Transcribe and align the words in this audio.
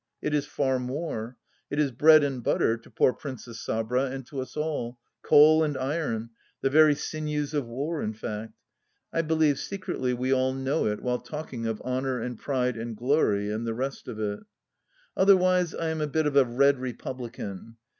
It 0.19 0.33
is 0.33 0.47
far 0.47 0.79
more: 0.79 1.37
it 1.69 1.77
is 1.77 1.91
bread 1.91 2.23
and 2.23 2.41
butter 2.43 2.75
to 2.75 2.89
poor 2.89 3.13
Princess 3.13 3.59
Sabra 3.61 4.05
and 4.05 4.25
to 4.25 4.39
us 4.41 4.57
all; 4.57 4.97
coal 5.21 5.63
and 5.63 5.77
iron— 5.77 6.31
^the 6.63 6.71
very 6.71 6.95
sinews 6.95 7.53
of 7.53 7.67
war, 7.67 8.01
in 8.01 8.13
fact. 8.13 8.53
I 9.13 9.21
believe, 9.21 9.59
secretly, 9.59 10.15
we 10.15 10.33
all 10.33 10.55
know 10.55 10.87
it 10.87 11.03
while 11.03 11.19
talking 11.19 11.67
of. 11.67 11.79
Honour 11.81 12.19
and 12.19 12.39
Pride 12.39 12.77
and 12.77 12.97
Glory 12.97 13.51
and 13.51 13.67
the 13.67 13.75
rest 13.75 14.07
of 14.07 14.19
it. 14.19 14.39
Otherwise 15.15 15.75
I 15.75 15.89
am 15.89 16.01
a 16.01 16.07
bit 16.07 16.25
of 16.25 16.35
a 16.35 16.45
Red 16.45 16.79
Republican. 16.79 17.75